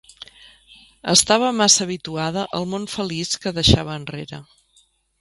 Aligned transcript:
Estava 1.13 1.51
massa 1.59 1.85
habituada 1.87 2.47
al 2.61 2.67
món 2.75 2.91
feliç 2.97 3.39
que 3.45 3.57
deixava 3.63 4.03
enrere. 4.03 4.45